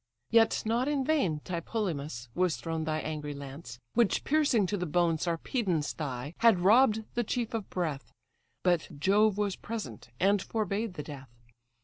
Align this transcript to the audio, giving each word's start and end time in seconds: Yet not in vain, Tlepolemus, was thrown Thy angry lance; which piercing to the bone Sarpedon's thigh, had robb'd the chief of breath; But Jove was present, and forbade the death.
Yet 0.31 0.63
not 0.65 0.87
in 0.87 1.05
vain, 1.05 1.41
Tlepolemus, 1.45 2.27
was 2.33 2.57
thrown 2.57 2.85
Thy 2.85 3.01
angry 3.01 3.35
lance; 3.35 3.77
which 3.93 4.23
piercing 4.23 4.65
to 4.65 4.75
the 4.75 4.87
bone 4.87 5.19
Sarpedon's 5.19 5.93
thigh, 5.93 6.33
had 6.39 6.61
robb'd 6.61 7.03
the 7.13 7.23
chief 7.23 7.53
of 7.53 7.69
breath; 7.69 8.11
But 8.63 8.99
Jove 8.99 9.37
was 9.37 9.55
present, 9.55 10.09
and 10.19 10.41
forbade 10.41 10.95
the 10.95 11.03
death. 11.03 11.29